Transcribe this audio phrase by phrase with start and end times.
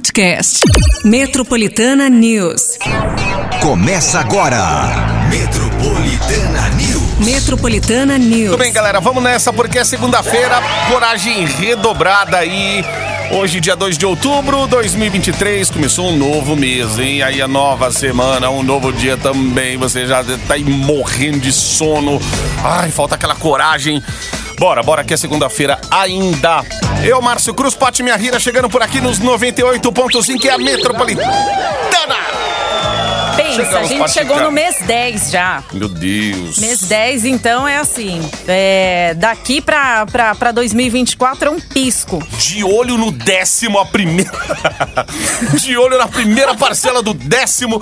[0.00, 0.60] podcast.
[1.04, 2.78] Metropolitana News.
[3.60, 4.58] Começa agora.
[5.28, 7.18] Metropolitana News.
[7.18, 8.52] Metropolitana News.
[8.52, 8.98] Tudo bem, galera?
[8.98, 10.58] Vamos nessa porque é segunda-feira,
[10.90, 12.82] coragem redobrada aí.
[13.30, 17.22] Hoje, dia 2 de outubro de 2023, começou um novo mês, hein?
[17.22, 19.76] Aí a nova semana, um novo dia também.
[19.76, 22.18] Você já tá aí morrendo de sono.
[22.64, 24.02] Ai, falta aquela coragem.
[24.60, 26.62] Bora, bora que é segunda-feira ainda.
[27.02, 31.32] Eu, Márcio Cruz, Pati Minha Rira, chegando por aqui nos 98.5, que é a Metropolitana.
[33.36, 34.20] Pensa, a Chegamos, gente Patica.
[34.20, 35.62] chegou no mês 10 já.
[35.72, 36.58] Meu Deus.
[36.58, 38.20] Mês 10, então é assim.
[38.46, 42.22] é, daqui pra, pra, pra 2024 é um pisco.
[42.38, 44.30] De olho no décimo, a primeira.
[45.58, 47.80] De olho na primeira parcela do décimo.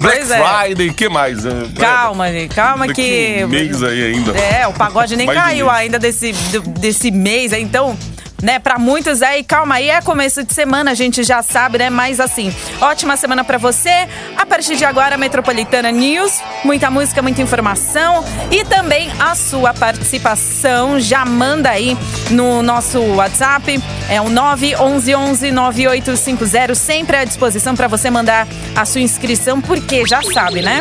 [0.00, 0.42] Black Pois é.
[0.42, 1.44] Friday, que mais?
[1.44, 3.44] É, Calma, calma Daqui que.
[3.44, 4.32] um mês aí ainda.
[4.38, 6.32] É, o pagode nem Mais caiu ainda desse,
[6.78, 7.96] desse mês, então.
[8.40, 11.90] Né, pra muitos aí, calma aí, é começo de semana, a gente já sabe, né?
[11.90, 14.06] Mas assim, ótima semana pra você.
[14.36, 21.00] A partir de agora, Metropolitana News, muita música, muita informação e também a sua participação.
[21.00, 21.98] Já manda aí
[22.30, 29.60] no nosso WhatsApp, é o 911-9850, sempre à disposição pra você mandar a sua inscrição,
[29.60, 30.80] porque já sabe, né?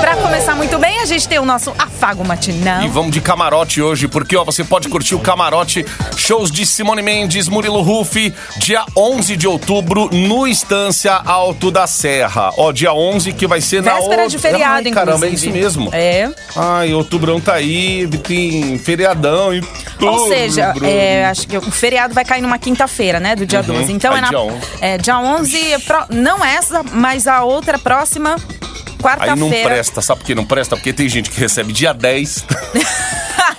[0.00, 2.82] Pra começar muito bem, a gente tem o nosso afago matinal.
[2.82, 5.86] E vamos de camarote hoje, porque ó, você pode curtir o camarote
[6.16, 12.50] shows de Simone Mendes, Murilo Rufi, dia 11 de outubro no Estância Alto da Serra.
[12.56, 15.58] Ó, dia 11 que vai ser na Véspera de feriado, Ai, caramba, é inclusive.
[15.58, 15.90] isso mesmo.
[15.92, 16.30] É.
[16.56, 19.60] Ai, outubrão tá aí, tem feriadão e
[19.98, 20.06] tudo.
[20.12, 23.34] Ou seja, é, acho que o feriado vai cair numa quinta-feira, né?
[23.36, 23.92] Do dia 12.
[23.92, 24.28] Então é na.
[24.28, 24.58] dia 11.
[24.80, 29.68] É, dia 11, é pro- não essa, mas a outra próxima Aí não quarta-feira.
[29.68, 30.76] presta, sabe por que não presta?
[30.76, 32.44] Porque tem gente que recebe dia 10,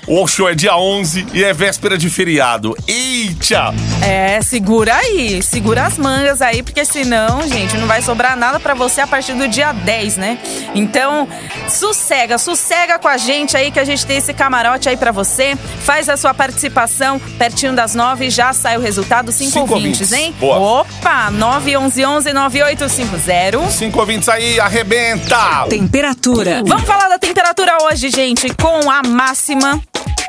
[0.07, 2.75] o show é dia 11 e é véspera de feriado.
[2.87, 3.73] Eita!
[4.01, 8.73] É, segura aí, segura as mangas aí, porque senão, gente, não vai sobrar nada pra
[8.73, 10.37] você a partir do dia 10, né?
[10.75, 11.27] Então,
[11.67, 15.55] sossega, sossega com a gente aí que a gente tem esse camarote aí pra você.
[15.81, 20.35] Faz a sua participação pertinho das 9, já sai o resultado, 5 Cinco ouvintes, hein?
[20.39, 20.81] Boa.
[20.81, 23.69] Opa, 911-9850.
[23.71, 25.65] Cinco ouvintes aí, arrebenta!
[25.69, 26.61] Temperatura.
[26.65, 29.81] Vamos falar da temperatura hoje, gente, com a máxima.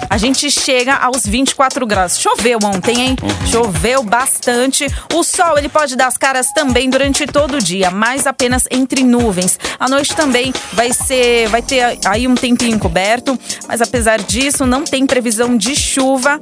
[0.09, 2.19] A gente chega aos 24 graus.
[2.19, 3.17] Choveu ontem, hein?
[3.51, 4.87] Choveu bastante.
[5.13, 9.03] O sol, ele pode dar as caras também durante todo o dia, mas apenas entre
[9.03, 9.59] nuvens.
[9.79, 14.85] À noite também vai ser, vai ter aí um tempinho coberto, mas apesar disso, não
[14.85, 16.41] tem previsão de chuva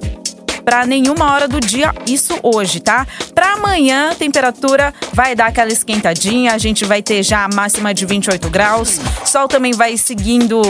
[0.64, 3.06] para nenhuma hora do dia, isso hoje, tá?
[3.34, 7.92] Para amanhã, a temperatura vai dar aquela esquentadinha, a gente vai ter já a máxima
[7.92, 8.98] de 28 graus.
[9.24, 10.62] Sol também vai seguindo,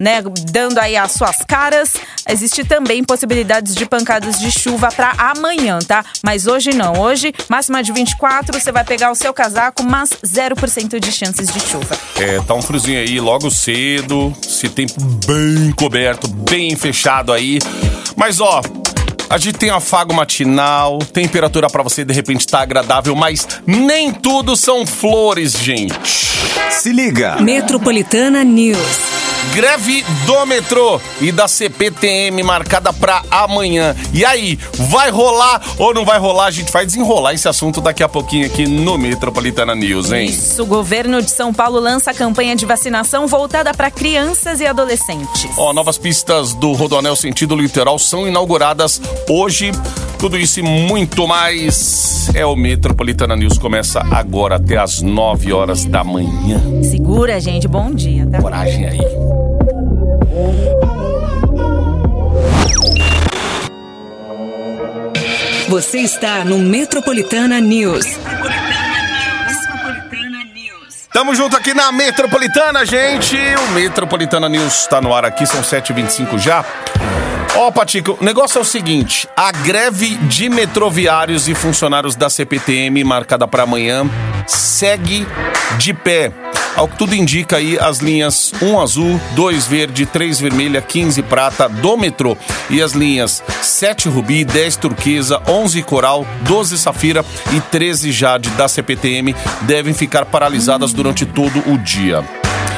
[0.00, 1.94] né, dando aí as suas caras.
[2.28, 6.04] Existe também possibilidades de pancadas de chuva para amanhã, tá?
[6.24, 7.00] Mas hoje não.
[7.00, 11.60] Hoje, máxima de 24, você vai pegar o seu casaco, mas 0% de chances de
[11.60, 11.96] chuva.
[12.16, 14.94] É, tá um friozinho aí logo cedo, esse tempo
[15.26, 17.58] bem coberto, bem fechado aí.
[18.16, 18.60] Mas ó,
[19.28, 24.56] a gente tem afago matinal, temperatura pra você de repente tá agradável, mas nem tudo
[24.56, 25.94] são flores, gente.
[26.70, 27.36] Se liga.
[27.40, 29.15] Metropolitana News.
[29.54, 33.96] Greve do metrô e da CPTM marcada pra amanhã.
[34.12, 34.58] E aí,
[34.90, 36.46] vai rolar ou não vai rolar?
[36.46, 40.26] A gente vai desenrolar esse assunto daqui a pouquinho aqui no Metropolitana News, hein?
[40.26, 44.66] Isso, o governo de São Paulo lança a campanha de vacinação voltada para crianças e
[44.66, 45.50] adolescentes.
[45.56, 49.72] Ó, novas pistas do Rodoanel sentido litoral são inauguradas hoje.
[50.18, 53.58] Tudo isso e muito mais é o Metropolitana News.
[53.58, 56.60] Começa agora até as 9 horas da manhã.
[56.82, 57.68] Segura, gente.
[57.68, 58.40] Bom dia, tá?
[58.40, 59.00] Coragem aí.
[65.68, 68.06] Você está no Metropolitana News.
[71.12, 73.36] Tamo junto aqui na Metropolitana, gente.
[73.36, 76.64] O Metropolitana News tá no ar aqui, são 7h25 já.
[77.58, 83.02] Ó, Patico, o negócio é o seguinte: a greve de metroviários e funcionários da CPTM,
[83.02, 84.04] marcada para amanhã,
[84.46, 85.26] segue
[85.78, 86.32] de pé.
[86.76, 91.66] Ao que tudo indica aí, as linhas 1 azul, 2 verde, 3 vermelha, 15 prata
[91.66, 92.36] do metrô
[92.68, 97.24] e as linhas 7 rubi, 10 turquesa, 11 coral, 12 safira
[97.54, 102.22] e 13 jade da CPTM devem ficar paralisadas durante todo o dia.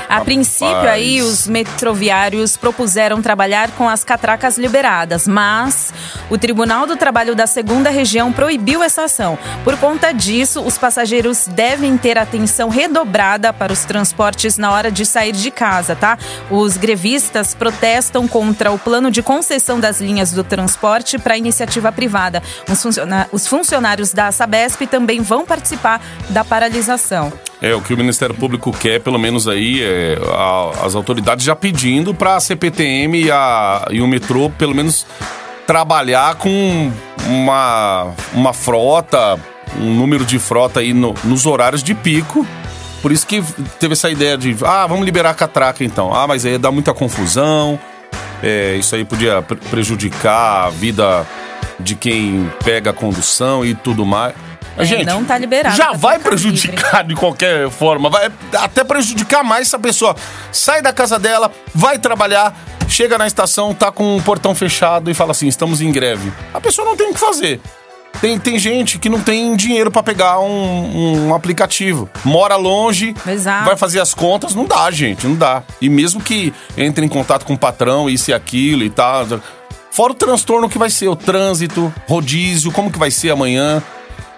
[0.09, 5.93] A princípio, aí, os metroviários propuseram trabalhar com as catracas liberadas, mas
[6.31, 9.39] o Tribunal do Trabalho da Segunda Região proibiu essa ação.
[9.65, 15.05] Por conta disso, os passageiros devem ter atenção redobrada para os transportes na hora de
[15.05, 16.17] sair de casa, tá?
[16.51, 22.43] Os grevistas protestam contra o plano de concessão das linhas do transporte para iniciativa privada.
[23.33, 26.01] Os, funcionários da Sabesp também vão participar
[26.31, 27.33] da paralisação.
[27.61, 31.57] É, o que o Ministério Público quer, pelo menos aí, é a- as autoridades já
[31.57, 35.05] pedindo para a CPTM e, a, e o metrô, pelo menos,
[35.67, 36.93] trabalhar com
[37.27, 39.39] uma, uma frota,
[39.77, 42.47] um número de frota aí no- nos horários de pico.
[43.03, 43.43] Por isso que
[43.81, 46.15] teve essa ideia de, ah, vamos liberar a catraca então.
[46.15, 47.79] Ah, mas aí dá muita confusão.
[48.43, 51.27] É, isso aí podia pre- prejudicar a vida
[51.81, 54.33] de quem pega a condução e tudo mais.
[54.79, 58.09] É, não tá liberado Já vai prejudicar de qualquer forma.
[58.09, 60.15] Vai até prejudicar mais se a pessoa
[60.53, 62.55] sai da casa dela, vai trabalhar,
[62.89, 66.33] chega na estação, tá com o portão fechado e fala assim: estamos em greve.
[66.55, 67.61] A pessoa não tem o que fazer.
[68.21, 72.11] Tem, tem gente que não tem dinheiro pra pegar um, um aplicativo.
[72.25, 73.65] Mora longe, Exato.
[73.65, 75.63] vai fazer as contas, não dá, gente, não dá.
[75.81, 79.25] E mesmo que entre em contato com o patrão, isso e aquilo e tal.
[79.91, 83.83] Fora o transtorno que vai ser, o trânsito, rodízio, como que vai ser amanhã,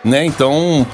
[0.04, 0.24] né?
[0.24, 0.86] Então,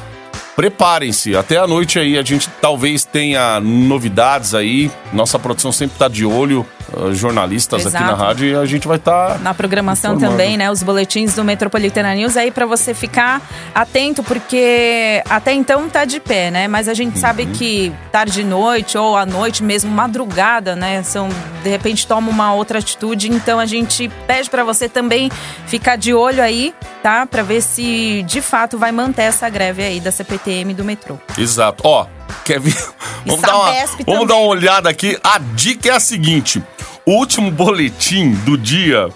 [0.55, 1.37] preparem-se.
[1.37, 4.91] Até a noite aí a gente talvez tenha novidades aí.
[5.13, 6.65] Nossa produção sempre tá de olho,
[6.97, 8.23] ah, jornalistas aqui na Exato.
[8.23, 9.39] rádio, e a gente vai tá estar.
[9.41, 10.39] Na programação Informando.
[10.39, 10.71] também, né?
[10.71, 13.43] Os boletins do Metropolitana News aí pra você ficar
[13.75, 16.67] atento, porque até então tá de pé, né?
[16.69, 17.53] Mas a gente sabe Uhum.
[17.53, 21.03] que tarde e noite ou à noite mesmo, madrugada, né?
[21.03, 21.29] São,
[21.63, 23.31] de repente toma uma outra atitude.
[23.31, 25.31] Então a gente pede pra você também
[25.67, 26.75] ficar de olho aí,
[27.07, 27.25] tá?
[27.25, 31.17] Pra ver se de fato vai manter essa greve aí da CPTM do metrô.
[31.39, 31.81] Exato.
[31.87, 32.05] Ó,
[32.45, 32.75] quer ver?
[33.25, 33.73] Vamos, dar uma,
[34.05, 35.17] vamos dar uma olhada aqui.
[35.23, 36.61] A dica é a seguinte:
[37.05, 39.09] o último boletim do dia.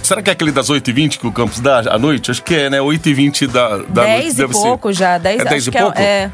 [0.00, 2.30] Será que é aquele das 8h20 que o Campos dá à noite?
[2.30, 2.78] Acho que é, né?
[2.78, 4.22] 8h20 da, da noite.
[4.22, 4.62] 10 e deve ser.
[4.62, 5.18] pouco já.
[5.18, 5.98] 10, É 10 acho e que pouco?
[5.98, 6.30] É, é,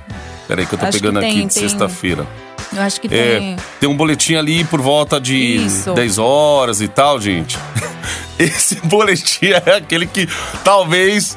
[0.47, 2.27] Peraí que eu tô Acho pegando tem- aqui de tem- sexta-feira.
[2.75, 3.57] Eu acho que É, tem.
[3.81, 5.37] tem um boletim ali por volta de
[5.67, 5.93] Isso.
[5.95, 7.57] 10 horas e tal, gente.
[8.39, 10.29] Esse boletim é aquele que
[10.65, 11.37] talvez.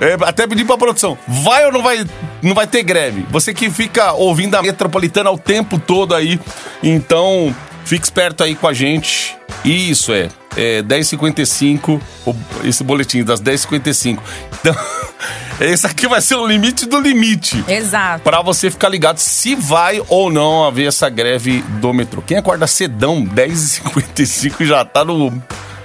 [0.00, 2.04] é, até pedir pra produção, vai ou não vai,
[2.42, 3.26] não vai ter greve?
[3.30, 6.38] Você que fica ouvindo a metropolitana o tempo todo aí,
[6.82, 7.54] então
[7.84, 9.36] fique esperto aí com a gente.
[9.64, 12.34] Isso é, é 10h55, o-
[12.64, 14.18] esse boletim das 10h55.
[14.60, 14.74] Então,
[15.60, 17.62] esse aqui vai ser o limite do limite.
[17.68, 18.22] Exato.
[18.24, 22.22] Pra você ficar ligado se vai ou não haver essa greve do metrô.
[22.22, 25.42] Quem acorda cedão, 10h55, já tá no.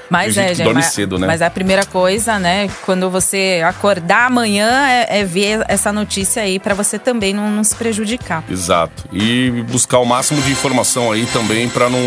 [0.09, 1.25] Mas é, gente, dorme mas, cedo, né?
[1.25, 6.59] mas a primeira coisa, né, quando você acordar amanhã, é, é ver essa notícia aí
[6.59, 8.43] pra você também não, não se prejudicar.
[8.47, 9.05] Exato.
[9.11, 11.99] E buscar o máximo de informação aí também pra não.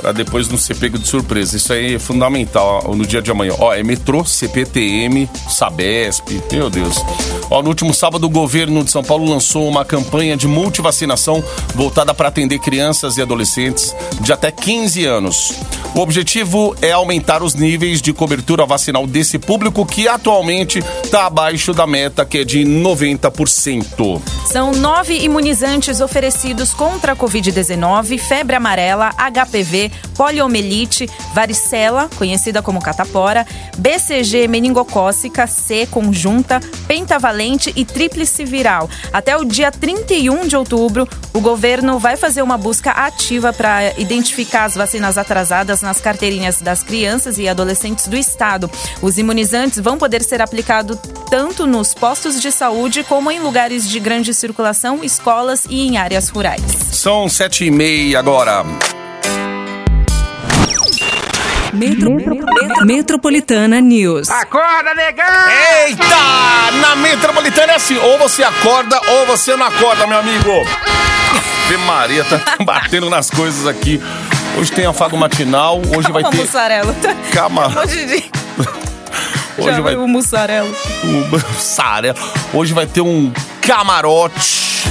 [0.00, 1.56] Pra depois não ser pego de surpresa.
[1.56, 3.54] Isso aí é fundamental ó, no dia de amanhã.
[3.58, 6.96] Ó, é metrô, CPTM, Sabesp, meu Deus.
[7.50, 11.42] Ó, no último sábado, o governo de São Paulo lançou uma campanha de multivacinação
[11.74, 15.54] voltada para atender crianças e adolescentes de até 15 anos.
[15.94, 21.72] O objetivo é aumentar os níveis de cobertura vacinal desse público que atualmente está abaixo
[21.72, 24.20] da meta, que é de 90%.
[24.46, 33.46] São nove imunizantes oferecidos contra a Covid-19, febre amarela, HPV, poliomielite, varicela, conhecida como catapora,
[33.78, 37.37] BCG meningocócica, C conjunta, pentavalente
[37.74, 38.88] e tríplice viral.
[39.12, 44.64] Até o dia 31 de outubro, o governo vai fazer uma busca ativa para identificar
[44.64, 48.70] as vacinas atrasadas nas carteirinhas das crianças e adolescentes do estado.
[49.00, 50.98] Os imunizantes vão poder ser aplicados
[51.30, 56.28] tanto nos postos de saúde como em lugares de grande circulação, escolas e em áreas
[56.28, 56.62] rurais.
[56.92, 58.64] São sete e meia agora.
[61.78, 64.28] Metro- Metropolitana News.
[64.30, 65.24] Acorda, negão!
[65.86, 66.06] Eita!
[66.80, 70.50] Na metropolitana é assim, ou você acorda ou você não acorda, meu amigo.
[71.66, 74.00] Ave Maria, tá batendo nas coisas aqui.
[74.58, 76.94] Hoje tem afago matinal, hoje vai ter mussarela.
[77.32, 77.68] Calma.
[77.80, 78.24] Hoje, de...
[79.58, 80.68] Hoje Já vai o mussarela.
[81.04, 82.16] um mussarela.
[82.52, 84.84] Hoje vai ter um camarote.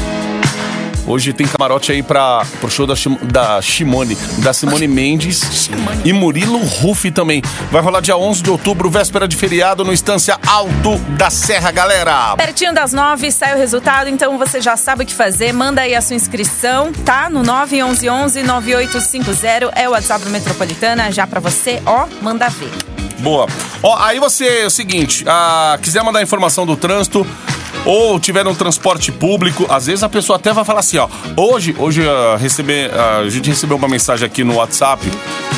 [1.08, 5.70] Hoje tem camarote aí para pro show da, Shim- da Shimone, da Simone Mendes
[6.04, 7.42] e Murilo Rufi também.
[7.72, 12.36] Vai rolar dia 11 de outubro, véspera de feriado, no Estância Alto da Serra, galera.
[12.36, 15.54] Pertinho das nove sai o resultado, então você já sabe o que fazer.
[15.54, 17.30] Manda aí a sua inscrição, tá?
[17.30, 22.72] No 911-9850 é o WhatsApp do Metropolitana, já pra você, ó, manda ver.
[23.20, 23.48] Boa.
[23.82, 27.26] Ó, aí você, é o seguinte, ah, quiser mandar informação do trânsito,
[27.88, 31.74] ou tiver no transporte público, às vezes a pessoa até vai falar assim, ó, hoje,
[31.80, 35.10] hoje uh, uh, a gente recebeu uma mensagem aqui no WhatsApp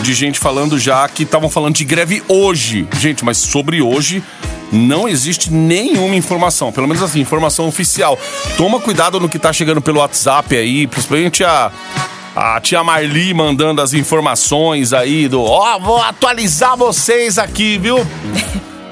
[0.04, 2.88] de gente falando já que estavam falando de greve hoje.
[3.00, 4.24] Gente, mas sobre hoje
[4.72, 8.18] não existe nenhuma informação, pelo menos assim, informação oficial.
[8.56, 11.72] Toma cuidado no que tá chegando pelo WhatsApp aí, principalmente a
[12.36, 17.98] a tia Marli mandando as informações aí do, ó, oh, vou atualizar vocês aqui, viu?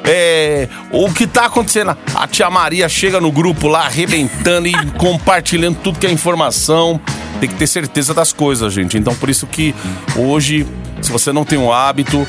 [0.08, 1.96] É, o que tá acontecendo?
[2.16, 7.00] A tia Maria chega no grupo lá arrebentando e compartilhando tudo que é informação.
[7.40, 8.98] Tem que ter certeza das coisas, gente.
[8.98, 9.76] Então, por isso que
[10.16, 10.66] hoje,
[11.02, 12.26] se você não tem um hábito,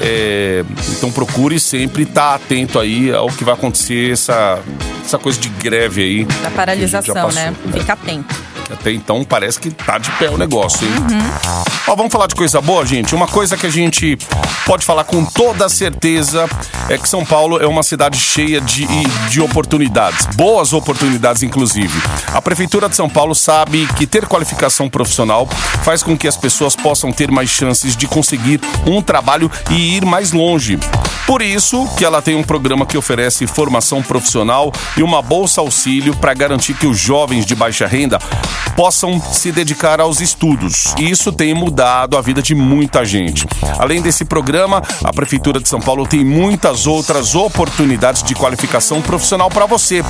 [0.00, 0.64] é,
[0.96, 4.60] então procure sempre estar atento aí ao que vai acontecer, essa,
[5.04, 6.24] essa coisa de greve aí.
[6.24, 7.54] Da paralisação, né?
[7.72, 8.34] Fica atento.
[8.70, 10.94] Até então parece que tá de pé o negócio, hein?
[10.94, 11.66] Uhum.
[11.88, 13.14] Ó, vamos falar de coisa boa, gente?
[13.14, 14.18] Uma coisa que a gente
[14.64, 16.48] pode falar com toda certeza
[16.88, 18.86] é que São Paulo é uma cidade cheia de,
[19.30, 21.96] de oportunidades, boas oportunidades, inclusive.
[22.32, 25.46] A Prefeitura de São Paulo sabe que ter qualificação profissional
[25.82, 30.04] faz com que as pessoas possam ter mais chances de conseguir um trabalho e ir
[30.04, 30.78] mais longe.
[31.26, 36.14] Por isso que ela tem um programa que oferece formação profissional e uma bolsa auxílio
[36.14, 38.18] para garantir que os jovens de baixa renda
[38.74, 40.94] possam se dedicar aos estudos.
[40.98, 43.46] E isso tem mudado a vida de muita gente.
[43.78, 49.50] Além desse programa, a Prefeitura de São Paulo tem muitas outras oportunidades de qualificação profissional
[49.50, 50.04] para você.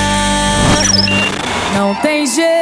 [1.75, 2.53] Não tem jeito.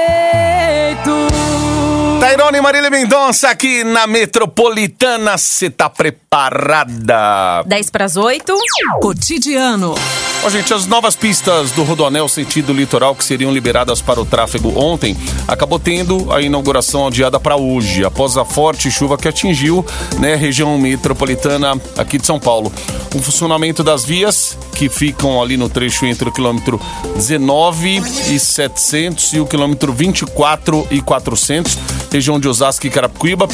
[2.19, 5.37] Tairone e Marília Mendonça aqui na Metropolitana.
[5.37, 7.63] Você tá preparada?
[7.67, 8.57] 10 para as 8.
[9.01, 9.95] Cotidiano.
[10.43, 14.73] Ó, gente, as novas pistas do Rodoanel sentido litoral que seriam liberadas para o tráfego
[14.75, 15.15] ontem
[15.47, 19.85] acabou tendo a inauguração adiada para hoje, após a forte chuva que atingiu
[20.19, 22.73] né, a região metropolitana aqui de São Paulo.
[23.15, 26.81] O funcionamento das vias que ficam ali no trecho entre o quilômetro
[27.17, 31.77] 19 e 700 e o quilômetro 24 e 400,
[32.11, 33.47] região de Osasco e Carapicuíba,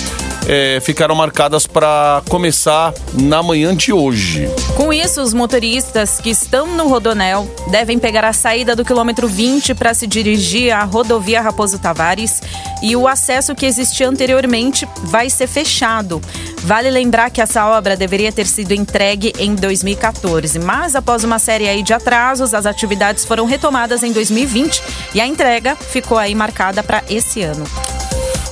[0.47, 4.49] é, ficaram marcadas para começar na manhã de hoje.
[4.77, 9.75] Com isso, os motoristas que estão no Rodonel devem pegar a saída do quilômetro 20
[9.75, 12.43] para se dirigir à rodovia Raposo Tavares
[12.83, 16.21] e o acesso que existia anteriormente vai ser fechado.
[16.63, 21.83] Vale lembrar que essa obra deveria ter sido entregue em 2014, mas após uma série
[21.83, 24.83] de atrasos, as atividades foram retomadas em 2020
[25.15, 27.65] e a entrega ficou aí marcada para esse ano.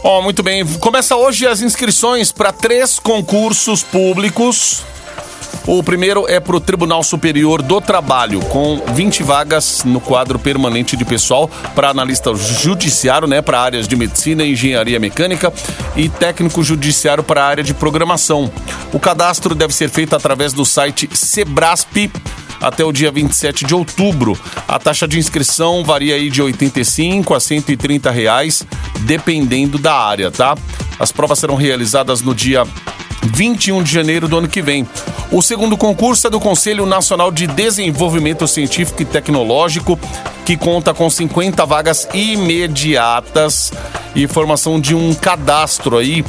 [0.03, 0.67] Ó, oh, muito bem.
[0.79, 4.83] Começa hoje as inscrições para três concursos públicos
[5.67, 10.97] o primeiro é para o Tribunal Superior do Trabalho, com 20 vagas no quadro permanente
[10.97, 15.53] de pessoal para analista judiciário, né, para áreas de medicina, engenharia mecânica
[15.97, 18.51] e técnico judiciário para a área de programação.
[18.93, 22.11] O cadastro deve ser feito através do site Sebrasp
[22.61, 24.39] até o dia 27 de outubro.
[24.67, 28.67] A taxa de inscrição varia aí de 85 a 130 reais,
[29.01, 30.57] dependendo da área, tá?
[30.99, 32.65] As provas serão realizadas no dia
[33.33, 34.87] 21 de janeiro do ano que vem.
[35.31, 39.99] O segundo concurso é do Conselho Nacional de Desenvolvimento Científico e Tecnológico,
[40.45, 43.73] que conta com 50 vagas imediatas
[44.15, 46.25] e formação de um cadastro aí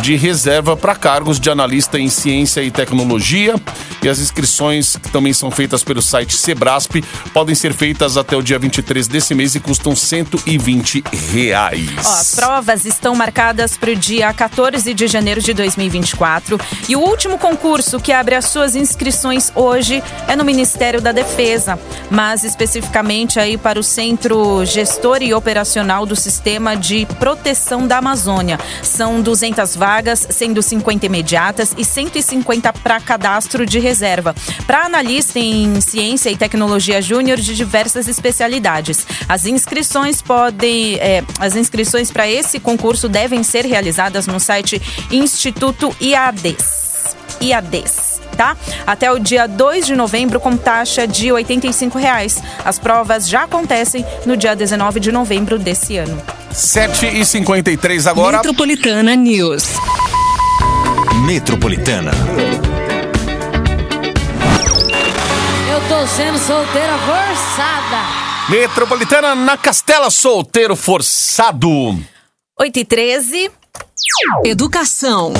[0.00, 3.54] de reserva para cargos de analista em ciência e tecnologia.
[4.02, 7.04] E as inscrições, que também são feitas pelo site Sebrasp,
[7.34, 11.90] podem ser feitas até o dia 23 desse mês e custam 120 reais.
[11.98, 16.58] Ó, as provas estão marcadas para o dia 14 de janeiro de 2024.
[16.88, 21.78] E o último concurso que abre as suas inscrições hoje é no Ministério da Defesa,
[22.10, 27.29] mas especificamente aí para o Centro Gestor e Operacional do Sistema de Proteção
[27.86, 28.58] da Amazônia.
[28.82, 34.34] São 200 vagas vagas, sendo 50 imediatas e 150 para cadastro de reserva.
[34.66, 39.06] Para analista em ciência e tecnologia júnior de diversas especialidades.
[39.28, 40.96] As inscrições podem.
[40.96, 47.16] É, as inscrições para esse concurso devem ser realizadas no site Instituto IADES.
[47.40, 48.20] IADES.
[48.36, 48.56] Tá?
[48.86, 52.42] Até o dia 2 de novembro com taxa de 85 reais.
[52.64, 56.39] As provas já acontecem no dia 19 de novembro desse ano.
[56.52, 58.38] 7 e 53 agora.
[58.38, 59.74] Metropolitana News.
[61.24, 62.10] Metropolitana.
[65.70, 68.50] Eu tô sendo solteira forçada.
[68.50, 71.96] Metropolitana na Castela Solteiro Forçado.
[72.58, 73.50] 8 e 13.
[74.44, 75.32] Educação.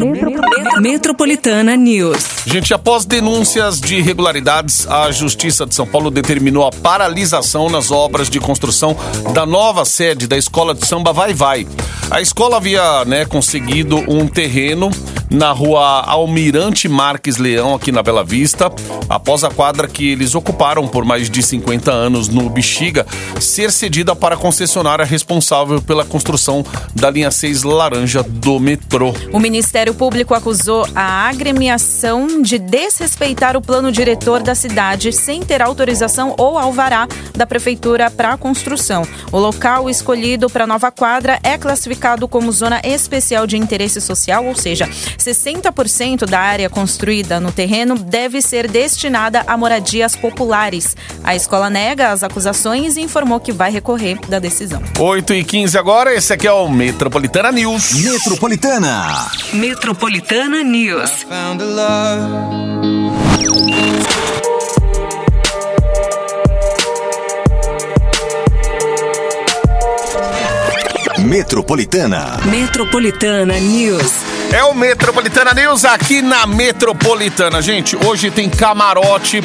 [0.80, 2.44] Metropolitana News.
[2.46, 8.30] Gente, após denúncias de irregularidades, a Justiça de São Paulo determinou a paralisação nas obras
[8.30, 8.98] de construção
[9.34, 11.68] da nova sede da Escola de Samba Vai Vai.
[12.10, 14.90] A escola havia né, conseguido um terreno
[15.30, 18.72] na rua Almirante Marques Leão, aqui na Bela Vista,
[19.08, 23.06] após a quadra que eles ocuparam por mais de 50 anos no Bexiga
[23.40, 29.14] ser cedida para a concessionária responsável pela construção da linha 6 laranja do metrô.
[29.32, 35.62] O Ministério Público acusou a agremiação de desrespeitar o plano diretor da cidade sem ter
[35.62, 39.04] autorização ou alvará da prefeitura para a construção.
[39.32, 44.46] O local escolhido para a nova quadra é classificado como zona especial de interesse social,
[44.46, 44.90] ou seja,
[45.20, 50.96] 60% da área construída no terreno deve ser destinada a moradias populares.
[51.24, 54.82] A escola nega as acusações e informou que vai recorrer da decisão.
[54.98, 57.94] 8 e 15 agora, esse aqui é o Metropolitana News.
[57.94, 59.32] Metropolitana.
[59.54, 61.26] Metropolitana News.
[71.20, 72.40] Metropolitana.
[72.46, 74.39] Metropolitana News.
[74.52, 77.62] É o Metropolitana News aqui na Metropolitana.
[77.62, 79.42] Gente, hoje tem camarote.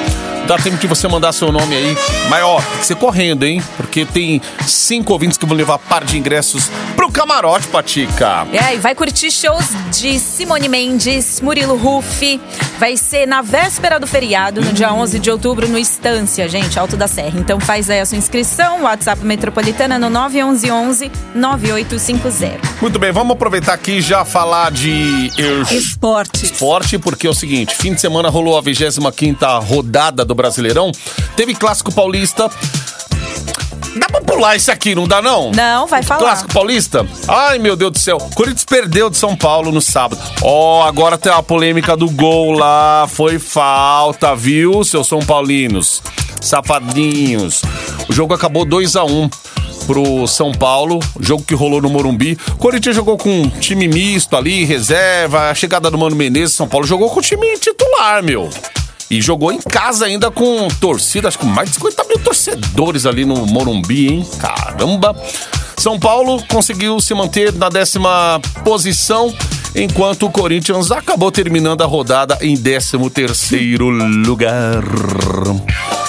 [0.46, 1.96] Dá tempo de você mandar seu nome aí.
[2.30, 3.62] Mas ó, tem que ser correndo, hein?
[3.76, 8.44] Porque tem cinco ouvintes que vão levar par de ingressos pro camarote, Patica.
[8.52, 12.40] É, e vai curtir shows de Simone Mendes, Murilo Ruff.
[12.76, 16.96] Vai ser na véspera do feriado, no dia 11 de outubro, no Estância, gente, Alto
[16.96, 17.38] da Serra.
[17.38, 22.60] Então faz aí a sua inscrição, WhatsApp Metropolitana no 911 9850.
[22.82, 25.30] Muito bem, vamos aproveitar aqui e já falar de
[25.70, 26.50] Esportes.
[26.50, 30.90] esporte, porque é o seguinte, fim de semana rolou a 25ª rodada do Brasileirão,
[31.36, 32.50] teve Clássico Paulista.
[33.96, 35.50] Dá pra pular isso aqui, não dá não?
[35.52, 36.20] Não, vai falar.
[36.20, 37.06] Clássico Paulista?
[37.28, 38.18] Ai, meu Deus do céu.
[38.34, 40.20] Corinthians perdeu de São Paulo no sábado.
[40.42, 43.06] Ó, agora tem a polêmica do gol lá.
[43.08, 46.02] Foi falta, viu, seus São Paulinos?
[46.40, 47.62] Safadinhos.
[48.08, 49.30] O jogo acabou 2 a 1
[49.86, 52.38] pro São Paulo, jogo que rolou no Morumbi.
[52.52, 56.66] O Corinthians jogou com um time misto ali, reserva, a chegada do Mano Menezes, São
[56.66, 58.50] Paulo jogou com o time titular, meu.
[59.10, 63.24] E jogou em casa ainda com torcida, acho que mais de 50 mil torcedores ali
[63.24, 64.26] no Morumbi, hein?
[64.38, 65.14] Caramba!
[65.76, 69.34] São Paulo conseguiu se manter na décima posição,
[69.74, 74.82] enquanto o Corinthians acabou terminando a rodada em 13 terceiro lugar.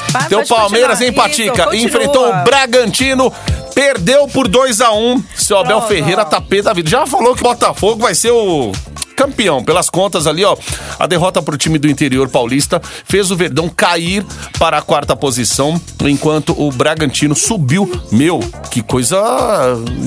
[0.10, 1.24] Vai, Teu pode Palmeiras, continuar.
[1.24, 1.76] Patica?
[1.76, 1.86] Isso.
[1.86, 3.34] Enfrentou o Bragantino,
[3.74, 5.94] perdeu por 2 a 1 Seu Abel Pronto.
[5.94, 6.90] Ferreira tá pé da vida.
[6.90, 8.72] Já falou que o Botafogo vai ser o
[9.16, 9.64] campeão.
[9.64, 10.56] Pelas contas ali, ó,
[11.00, 14.26] a derrota pro time do interior paulista fez o Verdão cair
[14.60, 17.90] para a quarta posição, enquanto o Bragantino subiu.
[18.12, 19.18] Meu, que coisa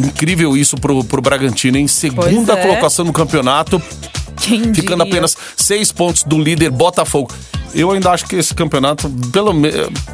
[0.05, 2.63] incrível isso pro, pro Bragantino, em segunda é.
[2.63, 3.81] colocação no campeonato,
[4.37, 5.15] Quem ficando diria?
[5.15, 7.33] apenas seis pontos do líder Botafogo.
[7.75, 9.53] Eu ainda acho que esse campeonato, pelo,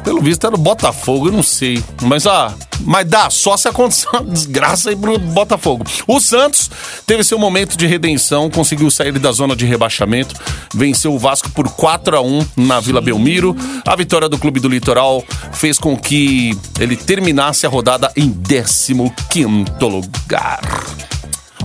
[0.03, 1.83] pelo visto, era o Botafogo, eu não sei.
[2.01, 5.85] Mas, ah, mas dá, só se acontecer uma desgraça aí pro Botafogo.
[6.07, 6.69] O Santos
[7.05, 10.35] teve seu momento de redenção, conseguiu sair da zona de rebaixamento,
[10.73, 13.55] venceu o Vasco por 4 a 1 na Vila Belmiro.
[13.85, 19.81] A vitória do Clube do Litoral fez com que ele terminasse a rodada em 15º
[19.81, 20.61] lugar.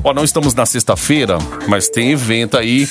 [0.02, 2.88] Ó, não estamos na sexta-feira, mas tem evento aí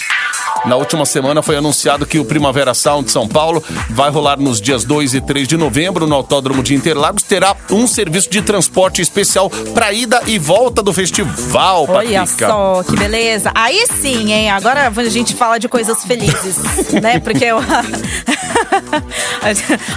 [0.65, 4.59] Na última semana foi anunciado que o Primavera Sound de São Paulo vai rolar nos
[4.59, 7.23] dias 2 e 3 de novembro no Autódromo de Interlagos.
[7.23, 12.47] Terá um serviço de transporte especial para ida e volta do festival, Olha Patrica.
[12.47, 13.51] só, que beleza.
[13.55, 14.51] Aí sim, hein?
[14.51, 16.57] Agora a gente fala de coisas felizes,
[17.01, 17.19] né?
[17.19, 17.59] Porque eu...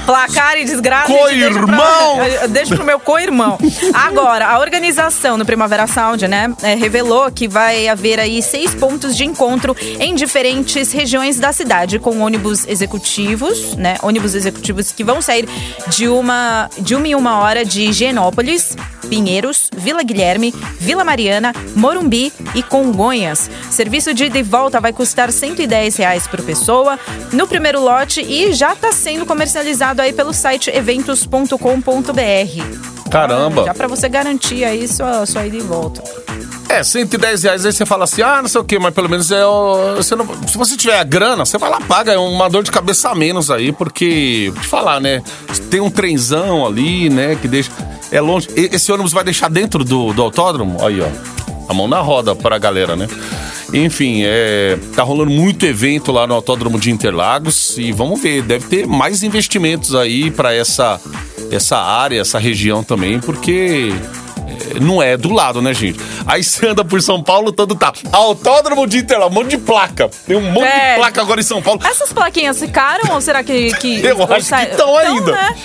[0.06, 1.12] Placar e desgraça.
[1.12, 2.18] Co-irmão!
[2.50, 3.58] Deixa, pro meu co-irmão.
[3.92, 7.01] Agora, a organização no Primavera Sound, né, é, revelou
[7.34, 12.66] que vai haver aí seis pontos de encontro em diferentes regiões da cidade, com ônibus
[12.66, 13.96] executivos, né?
[14.02, 15.48] Ônibus executivos que vão sair
[15.88, 18.76] de uma, de uma em uma hora de Higienópolis,
[19.08, 23.50] Pinheiros, Vila Guilherme, Vila Mariana, Morumbi e Congonhas.
[23.70, 26.98] Serviço de ida e volta vai custar 110 reais por pessoa
[27.32, 33.10] no primeiro lote e já está sendo comercializado aí pelo site eventos.com.br.
[33.10, 33.64] Caramba.
[33.64, 36.21] Já para você garantir aí sua, sua ida e volta.
[36.72, 39.30] É, 110 reais, aí você fala assim, ah, não sei o quê, mas pelo menos
[39.30, 42.48] é o- você não, se você tiver a grana, você vai lá paga, é uma
[42.48, 45.22] dor de cabeça a menos aí, porque, vou te falar, né,
[45.70, 47.70] tem um trenzão ali, né, que deixa,
[48.10, 51.08] é longe, esse ônibus vai deixar dentro do, do autódromo, aí ó,
[51.68, 53.06] a mão na roda pra galera, né.
[53.74, 58.66] Enfim, é, tá rolando muito evento lá no Autódromo de Interlagos e vamos ver, deve
[58.66, 61.00] ter mais investimentos aí pra essa,
[61.50, 63.90] essa área, essa região também, porque
[64.80, 65.98] não é do lado, né, gente?
[66.26, 67.92] Aí você anda por São Paulo, todo tá.
[68.12, 70.10] Autódromo de Interlagos, um monte de placa.
[70.26, 70.90] Tem um monte É.
[70.94, 71.80] de placa agora em São Paulo.
[71.84, 73.72] Essas plaquinhas ficaram ou será que.
[73.76, 75.32] que Eu acho sai- que estão ainda.
[75.32, 75.56] né?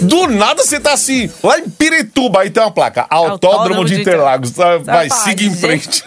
[0.00, 3.06] Do nada você tá assim, lá em Pirituba, aí tem uma placa.
[3.10, 4.50] Autódromo, Autódromo de de Interlagos.
[4.52, 5.60] Tá, Vai, Rapaz, siga em gente.
[5.60, 6.04] frente.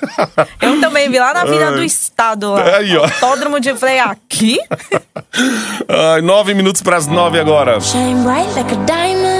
[0.61, 2.53] Eu também vi lá na Vila do Estado.
[2.53, 2.77] Lá.
[2.77, 3.03] Aí, ó.
[3.03, 3.73] Autódromo de.
[3.75, 4.57] Falei, aqui?
[5.87, 7.79] Ai, nove minutos pras nove agora.
[7.81, 9.32] Shine bright like a diamond.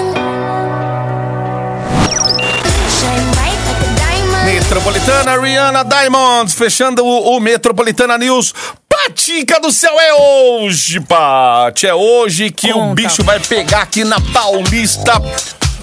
[4.74, 8.56] Metropolitana Rihanna Diamonds, fechando o, o Metropolitana News.
[8.90, 11.86] Patica do céu é hoje, Pati.
[11.86, 12.96] É hoje que o Conta.
[12.96, 15.14] bicho vai pegar aqui na Paulista.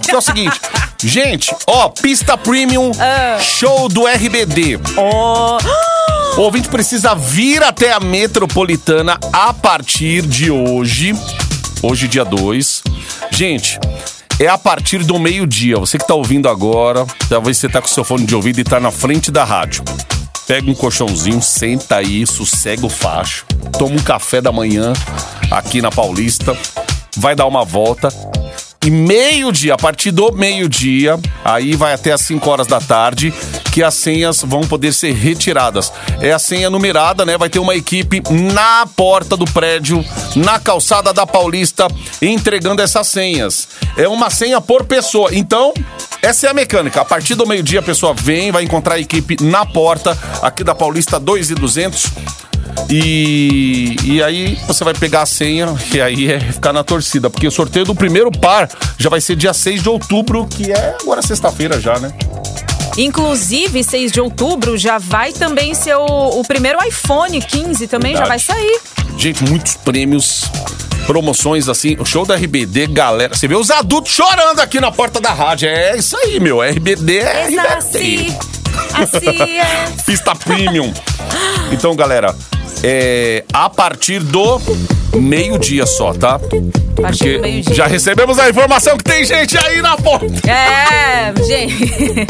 [0.02, 0.60] Que é o seguinte,
[0.98, 2.90] gente, ó, pista premium,
[3.38, 4.80] show do RBD.
[4.96, 5.58] Ó.
[6.36, 11.14] O ouvinte precisa vir até a Metropolitana a partir de hoje.
[11.80, 12.82] Hoje, dia 2.
[13.30, 13.78] Gente,
[14.40, 15.78] é a partir do meio-dia.
[15.78, 18.80] Você que tá ouvindo agora, talvez você tá com seu fone de ouvido e tá
[18.80, 19.84] na frente da rádio.
[20.46, 23.44] Pega um colchãozinho, senta aí, sossega o facho,
[23.78, 24.94] toma um café da manhã
[25.50, 26.56] aqui na Paulista,
[27.18, 28.08] vai dar uma volta.
[28.82, 33.30] E meio-dia, a partir do meio-dia, aí vai até as 5 horas da tarde,
[33.70, 35.92] que as senhas vão poder ser retiradas.
[36.18, 37.36] É a senha numerada, né?
[37.36, 40.02] Vai ter uma equipe na porta do prédio,
[40.34, 41.88] na calçada da Paulista,
[42.22, 43.68] entregando essas senhas.
[43.98, 45.28] É uma senha por pessoa.
[45.30, 45.74] Então,
[46.22, 47.02] essa é a mecânica.
[47.02, 50.74] A partir do meio-dia, a pessoa vem, vai encontrar a equipe na porta, aqui da
[50.74, 52.06] Paulista 2,200.
[52.06, 52.49] E,
[52.88, 57.28] e aí você vai pegar a senha e aí é ficar na torcida.
[57.28, 60.96] Porque o sorteio do primeiro par já vai ser dia 6 de outubro, que é
[61.00, 62.12] agora sexta-feira já, né?
[62.96, 68.24] Inclusive, 6 de outubro já vai também ser o, o primeiro iPhone 15 também já
[68.24, 68.60] vai Verdade.
[68.60, 68.80] sair.
[69.16, 70.44] Gente, muitos prêmios,
[71.06, 71.96] promoções assim.
[71.98, 73.34] O show da RBD, galera.
[73.34, 75.68] Você vê os adultos chorando aqui na porta da rádio.
[75.68, 76.60] É isso aí, meu.
[76.62, 77.58] RBD é RBD.
[77.58, 78.36] Assim,
[78.92, 79.86] assim é.
[80.04, 80.92] Pista Premium.
[81.72, 82.34] Então, galera,
[82.82, 84.58] é a partir do
[85.14, 86.34] meio-dia só, tá?
[86.34, 90.26] A Porque já recebemos a informação que tem gente aí na porta.
[90.48, 92.26] É, gente.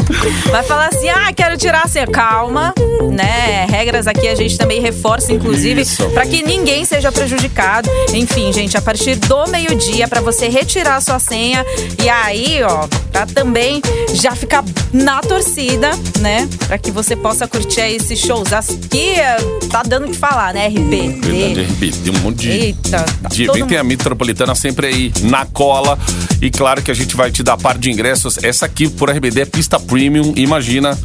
[0.49, 1.99] Vai falar assim: ah, quero tirar assim.
[2.11, 2.73] Calma,
[3.11, 3.65] né?
[3.69, 7.89] Regras aqui a gente também reforça, inclusive, para que ninguém seja prejudicado.
[8.13, 11.65] Enfim, gente, a partir do meio-dia, para você retirar a sua senha.
[12.01, 13.81] E aí, ó, pra também
[14.13, 14.63] já ficar
[14.93, 16.47] na torcida, né?
[16.67, 18.51] Pra que você possa curtir aí esses shows.
[18.53, 19.37] Aqui é,
[19.69, 20.67] tá dando o que falar, né?
[20.67, 21.19] RBD.
[21.19, 23.67] Verdade, RBD, um monte de, Eita, tá de todo evento.
[23.69, 25.97] Tem a mundo- Metropolitana sempre aí na cola.
[26.41, 28.37] E claro que a gente vai te dar par de ingressos.
[28.43, 30.33] Essa aqui por RBD é pista premium.
[30.35, 30.97] Imagina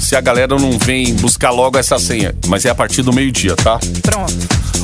[0.00, 2.34] se a galera não vem buscar logo essa senha.
[2.46, 3.78] Mas é a partir do meio-dia, tá?
[4.02, 4.34] Pronto.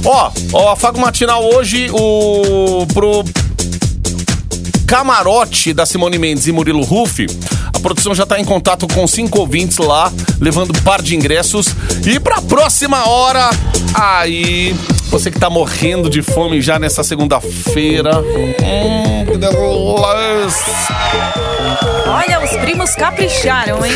[0.04, 2.86] Ó, ó, Afago Matinal hoje, o.
[2.94, 3.24] pro
[4.86, 7.26] camarote da Simone Mendes e Murilo Ruff.
[7.74, 11.68] A produção já tá em contato com cinco ouvintes lá, levando um par de ingressos.
[12.06, 13.50] E pra próxima hora,
[13.94, 14.74] aí.
[15.10, 18.20] Você que tá morrendo de fome já nessa segunda-feira.
[18.20, 20.74] Hum, que delícia.
[22.06, 23.92] Olha, os primos capricharam, hein?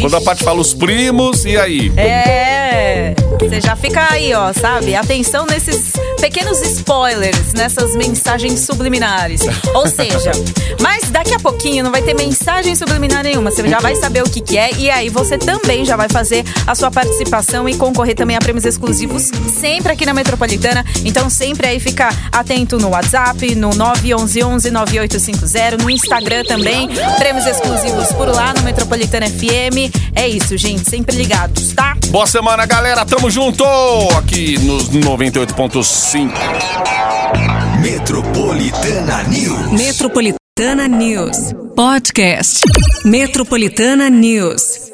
[0.00, 1.92] Quando a Paty fala os primos, e aí?
[1.96, 3.14] É.
[3.40, 4.94] Você já fica aí, ó, sabe?
[4.94, 9.42] Atenção nesses pequenos spoilers, nessas mensagens subliminares.
[9.74, 10.32] Ou seja,
[10.80, 13.50] mas daqui a pouquinho não vai ter mensagem subliminar nenhuma.
[13.50, 16.44] Você já vai saber o que, que é e aí você também já vai fazer
[16.66, 20.84] a sua participação e concorrer também a prêmios exclusivos sempre aqui na Metropolitana.
[21.04, 26.88] Então sempre aí fica atento no WhatsApp, no 911 9850, no Instagram também.
[27.18, 29.92] Prêmios exclusivos por lá no Metropolitana FM.
[30.14, 30.88] É isso, gente.
[30.88, 31.96] Sempre ligados, tá?
[32.08, 33.04] Boa semana, galera.
[33.24, 33.64] Tamo junto
[34.18, 36.30] aqui nos 98.5.
[37.80, 39.70] Metropolitana News.
[39.72, 41.54] Metropolitana News.
[41.74, 42.66] Podcast.
[43.06, 44.93] Metropolitana News.